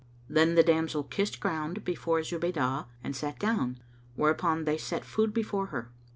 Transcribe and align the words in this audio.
Then 0.27 0.55
the 0.55 0.63
damsel 0.63 1.03
kissed 1.03 1.39
ground 1.39 1.83
before 1.85 2.21
Zubaydah 2.21 2.87
and 3.03 3.15
sat 3.15 3.37
down, 3.37 3.77
whereupon 4.15 4.65
they 4.65 4.79
set 4.79 5.05
food 5.05 5.31
before 5.31 5.67
her. 5.67 5.91